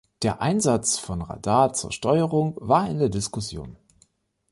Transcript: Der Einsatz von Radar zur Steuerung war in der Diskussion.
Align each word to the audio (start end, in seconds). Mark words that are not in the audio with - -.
Der 0.23 0.41
Einsatz 0.41 0.97
von 0.97 1.21
Radar 1.21 1.73
zur 1.73 1.91
Steuerung 1.91 2.57
war 2.59 2.89
in 2.89 2.97
der 2.97 3.09
Diskussion. 3.09 3.77